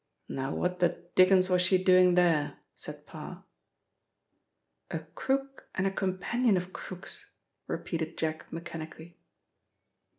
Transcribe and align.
"Now 0.27 0.55
what 0.55 0.79
the 0.79 1.05
dickens 1.13 1.47
was 1.47 1.61
she 1.61 1.77
doing 1.83 2.15
there?" 2.15 2.57
said 2.73 3.05
Parr. 3.05 3.43
"A 4.89 4.97
crook 4.97 5.67
and 5.75 5.85
a 5.85 5.91
companion 5.91 6.57
of 6.57 6.73
crooks," 6.73 7.33
repeated 7.67 8.17
Jack 8.17 8.51
mechanically. 8.51 9.19